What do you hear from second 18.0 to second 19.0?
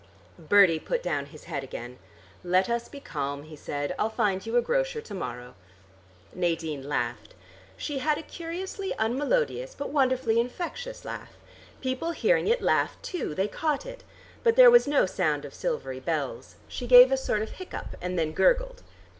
and then gurgled.